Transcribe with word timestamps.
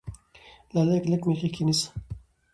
لاليه 0.73 0.99
کلک 1.03 1.21
مې 1.27 1.33
غېږ 1.39 1.51
کې 1.55 1.63
نيسه 1.67 1.87